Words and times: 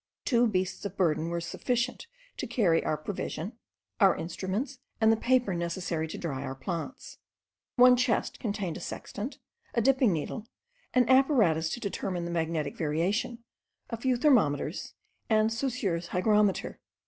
Two 0.25 0.47
beasts 0.47 0.83
of 0.83 0.97
burden 0.97 1.29
were 1.29 1.39
sufficient 1.39 2.07
to 2.37 2.47
carry 2.47 2.83
our 2.83 2.97
provision, 2.97 3.53
our 3.99 4.15
instruments, 4.15 4.79
and 4.99 5.11
the 5.11 5.15
paper 5.15 5.53
necessary 5.53 6.07
to 6.07 6.17
dry 6.17 6.41
our 6.41 6.55
plants. 6.55 7.19
One 7.75 7.95
chest 7.95 8.39
contained 8.39 8.77
a 8.77 8.79
sextant, 8.79 9.37
a 9.75 9.79
dipping 9.81 10.11
needle, 10.11 10.47
an 10.95 11.07
apparatus 11.07 11.69
to 11.73 11.79
determine 11.79 12.25
the 12.25 12.31
magnetic 12.31 12.75
variation, 12.75 13.43
a 13.91 13.97
few 13.97 14.17
thermometers, 14.17 14.95
and 15.29 15.53
Saussure's 15.53 16.07
hygrometer. 16.07 16.79